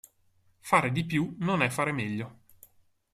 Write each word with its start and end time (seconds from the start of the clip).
Fare 0.61 0.91
di 0.91 1.05
più 1.05 1.35
non 1.41 1.61
è 1.61 1.69
fare 1.69 1.91
meglio. 1.91 2.39